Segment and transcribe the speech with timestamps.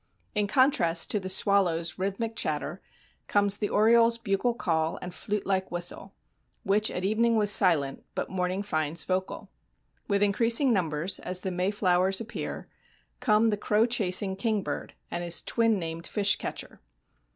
[0.33, 2.81] In contrast to the swallow's rhythmic chatter
[3.27, 6.15] comes the oriole's bugle call and flute like whistle,
[6.63, 9.51] which at evening was silent, but morning finds vocal.
[10.07, 12.67] With increasing numbers, as the Mayflowers appear,
[13.19, 16.81] come the crow chasing kingbird and his twin named fish catcher.